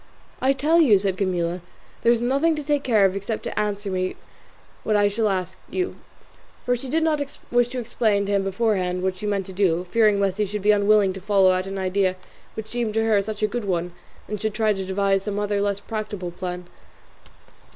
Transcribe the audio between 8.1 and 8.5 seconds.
to him